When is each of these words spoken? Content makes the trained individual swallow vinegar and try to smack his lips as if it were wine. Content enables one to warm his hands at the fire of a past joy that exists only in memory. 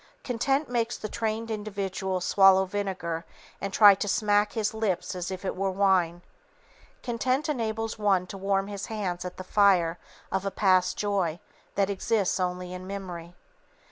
Content 0.23 0.67
makes 0.67 0.97
the 0.97 1.07
trained 1.07 1.51
individual 1.51 2.21
swallow 2.21 2.65
vinegar 2.65 3.23
and 3.61 3.71
try 3.71 3.93
to 3.93 4.07
smack 4.07 4.53
his 4.53 4.73
lips 4.73 5.13
as 5.13 5.29
if 5.29 5.45
it 5.45 5.55
were 5.55 5.69
wine. 5.69 6.23
Content 7.03 7.47
enables 7.47 7.99
one 7.99 8.25
to 8.25 8.35
warm 8.35 8.65
his 8.65 8.87
hands 8.87 9.25
at 9.25 9.37
the 9.37 9.43
fire 9.43 9.99
of 10.31 10.43
a 10.43 10.49
past 10.49 10.97
joy 10.97 11.39
that 11.75 11.91
exists 11.91 12.39
only 12.39 12.73
in 12.73 12.87
memory. 12.87 13.35